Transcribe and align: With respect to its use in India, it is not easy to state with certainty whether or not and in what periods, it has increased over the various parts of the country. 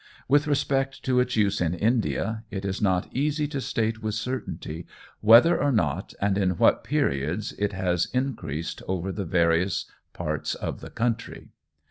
With 0.27 0.47
respect 0.47 1.03
to 1.03 1.19
its 1.19 1.35
use 1.35 1.61
in 1.61 1.75
India, 1.75 2.43
it 2.49 2.65
is 2.65 2.81
not 2.81 3.07
easy 3.15 3.47
to 3.49 3.61
state 3.61 4.01
with 4.01 4.15
certainty 4.15 4.87
whether 5.19 5.61
or 5.61 5.71
not 5.71 6.15
and 6.19 6.39
in 6.39 6.57
what 6.57 6.83
periods, 6.83 7.51
it 7.59 7.73
has 7.73 8.07
increased 8.11 8.81
over 8.87 9.11
the 9.11 9.25
various 9.25 9.85
parts 10.11 10.55
of 10.55 10.81
the 10.81 10.89
country. 10.89 11.49